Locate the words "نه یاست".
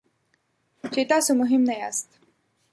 1.69-2.09